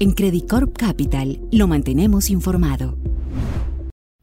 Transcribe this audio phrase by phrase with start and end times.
[0.00, 2.96] En Credit Corp Capital lo mantenemos informado.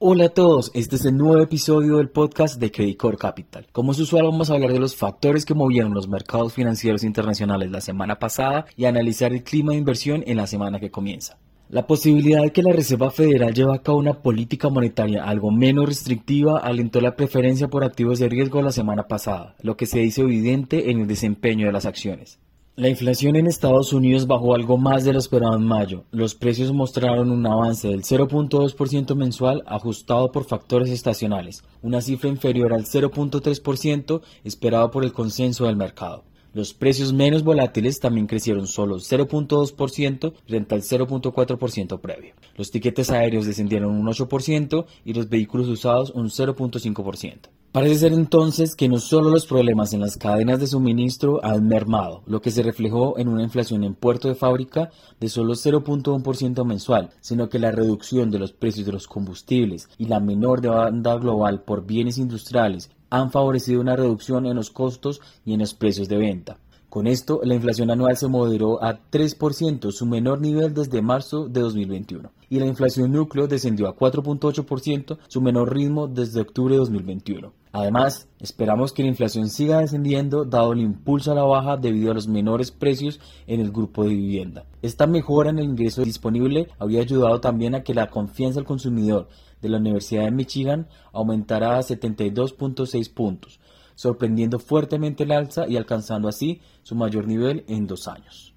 [0.00, 3.66] Hola a todos, este es el nuevo episodio del podcast de Credit Corp Capital.
[3.70, 7.70] Como es usual vamos a hablar de los factores que movieron los mercados financieros internacionales
[7.70, 11.38] la semana pasada y analizar el clima de inversión en la semana que comienza.
[11.68, 15.86] La posibilidad de que la Reserva Federal lleve a cabo una política monetaria algo menos
[15.86, 20.22] restrictiva alentó la preferencia por activos de riesgo la semana pasada, lo que se hizo
[20.22, 22.39] evidente en el desempeño de las acciones.
[22.80, 26.04] La inflación en Estados Unidos bajó algo más de lo esperado en mayo.
[26.12, 32.72] Los precios mostraron un avance del 0.2% mensual ajustado por factores estacionales, una cifra inferior
[32.72, 36.24] al 0.3% esperado por el consenso del mercado.
[36.54, 42.32] Los precios menos volátiles también crecieron solo 0.2% frente al 0.4% previo.
[42.56, 47.50] Los tiquetes aéreos descendieron un 8% y los vehículos usados un 0.5%.
[47.72, 52.24] Parece ser entonces que no solo los problemas en las cadenas de suministro han mermado,
[52.26, 57.10] lo que se reflejó en una inflación en puerto de fábrica de solo 0.1% mensual,
[57.20, 61.62] sino que la reducción de los precios de los combustibles y la menor demanda global
[61.62, 66.16] por bienes industriales han favorecido una reducción en los costos y en los precios de
[66.16, 66.58] venta.
[66.88, 71.60] Con esto, la inflación anual se moderó a 3%, su menor nivel desde marzo de
[71.60, 77.59] 2021, y la inflación núcleo descendió a 4.8%, su menor ritmo desde octubre de 2021.
[77.72, 82.14] Además, esperamos que la inflación siga descendiendo dado el impulso a la baja debido a
[82.14, 84.64] los menores precios en el grupo de vivienda.
[84.82, 89.28] Esta mejora en el ingreso disponible habría ayudado también a que la confianza del consumidor
[89.62, 93.60] de la Universidad de Michigan aumentara a 72.6 puntos,
[93.94, 98.49] sorprendiendo fuertemente el alza y alcanzando así su mayor nivel en dos años.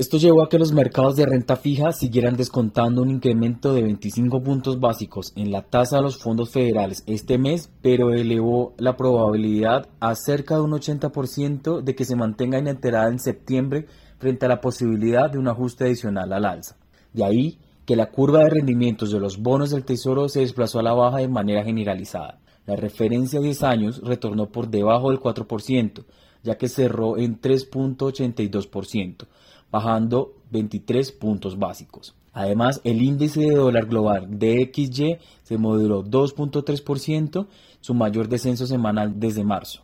[0.00, 4.42] Esto llevó a que los mercados de renta fija siguieran descontando un incremento de 25
[4.42, 9.90] puntos básicos en la tasa de los fondos federales este mes, pero elevó la probabilidad
[10.00, 14.62] a cerca de un 80% de que se mantenga inalterada en septiembre frente a la
[14.62, 16.78] posibilidad de un ajuste adicional al alza.
[17.12, 20.82] De ahí que la curva de rendimientos de los bonos del Tesoro se desplazó a
[20.82, 22.40] la baja de manera generalizada.
[22.64, 26.06] La referencia a 10 años retornó por debajo del 4%,
[26.42, 29.26] ya que cerró en 3.82%
[29.70, 32.14] bajando 23 puntos básicos.
[32.32, 37.46] Además, el índice de dólar global DXY se moderó 2.3%,
[37.80, 39.82] su mayor descenso semanal desde marzo.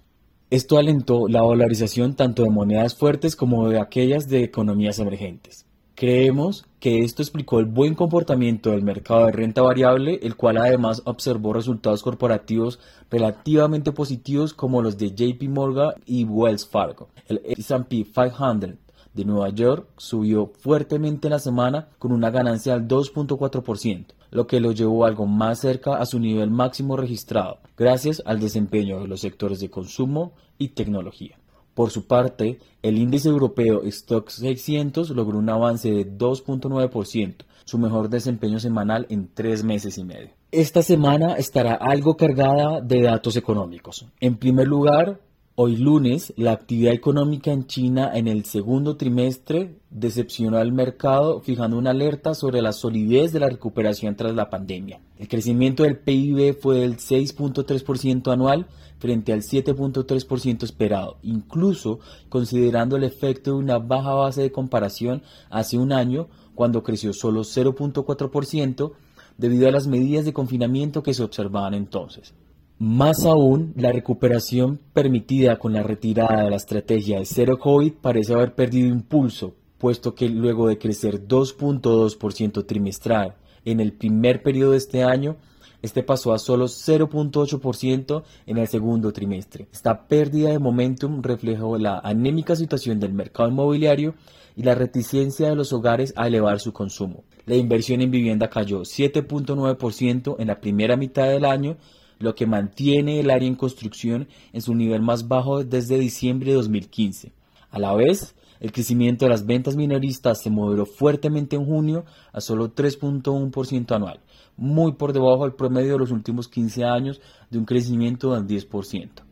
[0.49, 5.67] Esto alentó la dolarización tanto de monedas fuertes como de aquellas de economías emergentes.
[5.97, 11.01] Creemos que esto explicó el buen comportamiento del mercado de renta variable, el cual además
[11.07, 12.79] observó resultados corporativos
[13.11, 17.09] relativamente positivos como los de JP Morgan y Wells Fargo.
[17.29, 18.75] El S&P 500
[19.15, 24.61] de Nueva York subió fuertemente en la semana con una ganancia del 2.4%, lo que
[24.61, 29.23] lo llevó algo más cerca a su nivel máximo registrado, gracias al desempeño de los
[29.23, 31.39] sectores de consumo y tecnología.
[31.77, 38.09] Por su parte, el índice europeo Stock 600 logró un avance de 2.9%, su mejor
[38.09, 40.31] desempeño semanal en tres meses y medio.
[40.51, 44.07] Esta semana estará algo cargada de datos económicos.
[44.21, 45.21] En primer lugar,
[45.59, 51.79] Hoy lunes, la actividad económica en China en el segundo trimestre decepcionó al mercado, fijando
[51.79, 55.01] una alerta sobre la solidez de la recuperación tras la pandemia.
[55.19, 58.67] El crecimiento del PIB fue del 6.3% anual
[58.99, 65.79] frente al 7.3% esperado, incluso considerando el efecto de una baja base de comparación hace
[65.79, 68.93] un año, cuando creció solo 0.4%
[69.39, 72.35] debido a las medidas de confinamiento que se observaban entonces.
[72.79, 78.35] Más aún, la recuperación permitida con la retirada de la estrategia de cero COVID parece
[78.35, 84.77] haber perdido impulso, puesto que luego de crecer 2.2% trimestral en el primer periodo de
[84.77, 85.37] este año,
[85.81, 89.69] este pasó a solo 0.8% en el segundo trimestre.
[89.73, 94.15] Esta pérdida de momentum reflejó la anémica situación del mercado inmobiliario
[94.55, 97.25] y la reticencia de los hogares a elevar su consumo.
[97.47, 101.77] La inversión en vivienda cayó 7.9% en la primera mitad del año,
[102.19, 106.57] lo que mantiene el área en construcción en su nivel más bajo desde diciembre de
[106.57, 107.33] 2015.
[107.71, 112.41] A la vez, el crecimiento de las ventas minoristas se moderó fuertemente en junio a
[112.41, 114.21] solo 3.1% anual,
[114.57, 117.21] muy por debajo del promedio de los últimos 15 años
[117.51, 119.27] de un crecimiento del 10%.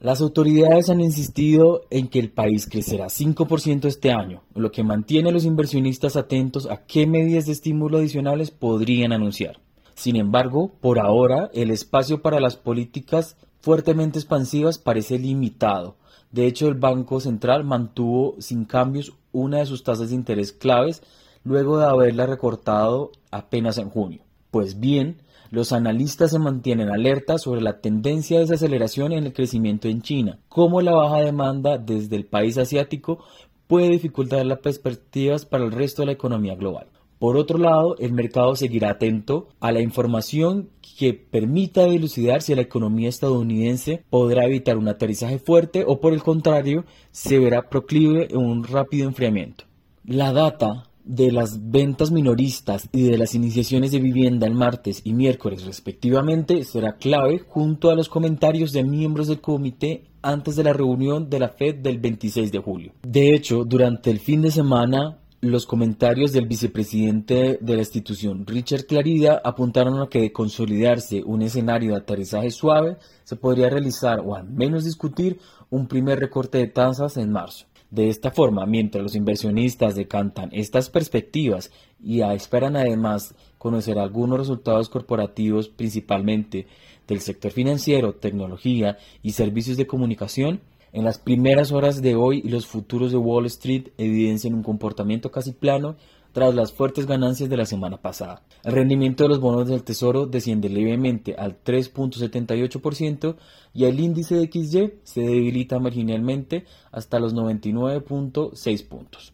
[0.00, 5.28] Las autoridades han insistido en que el país crecerá 5% este año, lo que mantiene
[5.28, 9.60] a los inversionistas atentos a qué medidas de estímulo adicionales podrían anunciar.
[10.00, 15.96] Sin embargo, por ahora, el espacio para las políticas fuertemente expansivas parece limitado.
[16.32, 21.02] De hecho, el Banco Central mantuvo sin cambios una de sus tasas de interés claves
[21.44, 24.22] luego de haberla recortado apenas en junio.
[24.50, 25.18] Pues bien,
[25.50, 30.38] los analistas se mantienen alerta sobre la tendencia de desaceleración en el crecimiento en China,
[30.48, 33.22] como la baja demanda desde el país asiático
[33.66, 36.86] puede dificultar las perspectivas para el resto de la economía global.
[37.20, 42.62] Por otro lado, el mercado seguirá atento a la información que permita dilucidar si la
[42.62, 48.38] economía estadounidense podrá evitar un aterrizaje fuerte o por el contrario se verá proclive en
[48.38, 49.64] un rápido enfriamiento.
[50.02, 55.12] La data de las ventas minoristas y de las iniciaciones de vivienda el martes y
[55.12, 60.72] miércoles respectivamente será clave junto a los comentarios de miembros del comité antes de la
[60.72, 62.92] reunión de la Fed del 26 de julio.
[63.02, 68.84] De hecho, durante el fin de semana los comentarios del vicepresidente de la institución, Richard
[68.84, 74.34] Clarida, apuntaron a que de consolidarse un escenario de aterrizaje suave, se podría realizar o
[74.34, 75.38] al menos discutir
[75.70, 77.64] un primer recorte de tasas en marzo.
[77.90, 84.90] De esta forma, mientras los inversionistas decantan estas perspectivas y esperan además conocer algunos resultados
[84.90, 86.66] corporativos principalmente
[87.08, 90.60] del sector financiero, tecnología y servicios de comunicación,
[90.92, 95.52] en las primeras horas de hoy, los futuros de Wall Street evidencian un comportamiento casi
[95.52, 95.96] plano
[96.32, 98.42] tras las fuertes ganancias de la semana pasada.
[98.62, 103.36] El rendimiento de los bonos del Tesoro desciende levemente al 3.78%
[103.74, 109.32] y el índice de XY se debilita marginalmente hasta los 99.6 puntos.